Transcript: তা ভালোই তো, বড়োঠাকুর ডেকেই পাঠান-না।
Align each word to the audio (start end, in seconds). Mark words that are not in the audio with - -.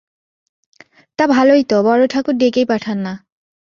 তা 1.19 1.23
ভালোই 1.27 1.63
তো, 1.63 1.75
বড়োঠাকুর 1.83 2.35
ডেকেই 2.37 2.65
পাঠান-না। 2.65 3.13